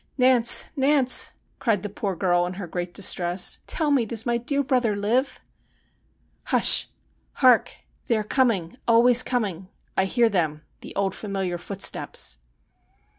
'Nance, 0.17 0.65
Nance,' 0.75 1.31
cried 1.59 1.83
the 1.83 1.87
poor 1.89 2.15
girl 2.15 2.47
in 2.47 2.53
her 2.55 2.65
great 2.65 2.91
distress.' 2.91 3.59
tell 3.67 3.91
me, 3.91 4.03
does 4.03 4.25
my 4.25 4.37
dear 4.39 4.63
brother 4.63 4.95
live?'' 4.95 5.39
Hush! 6.45 6.87
Hark! 7.33 7.75
They 8.07 8.17
are 8.17 8.23
coming— 8.23 8.77
always 8.87 9.21
coming. 9.21 9.67
I 9.95 10.05
hear 10.05 10.27
them; 10.27 10.63
the 10.79 10.95
old 10.95 11.13
familiar 11.13 11.59
footsteps.' 11.59 12.39